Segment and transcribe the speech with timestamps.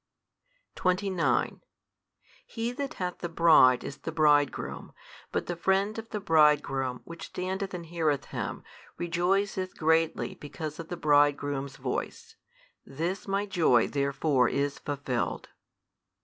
[0.73, 1.61] 29
[2.47, 4.93] He That hath the bride is the Bridegroom:
[5.31, 8.63] but the friend of the Bridegroom, which standeth and heareth Him,
[8.97, 12.35] rejoiceth greatly because of the Bridegroom's voice;
[12.83, 15.49] this my joy therefore is fulfilled.